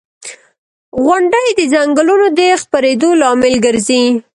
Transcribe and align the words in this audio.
•غونډۍ 1.05 1.47
د 1.57 1.61
ځنګلونو 1.73 2.25
د 2.39 2.41
خپرېدو 2.61 3.09
لامل 3.21 3.55
ګرځي. 3.65 4.03